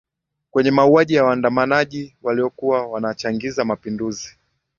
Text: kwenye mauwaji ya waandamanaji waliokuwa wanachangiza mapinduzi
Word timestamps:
kwenye 0.51 0.71
mauwaji 0.71 1.13
ya 1.13 1.23
waandamanaji 1.23 2.15
waliokuwa 2.21 2.87
wanachangiza 2.87 3.65
mapinduzi 3.65 4.37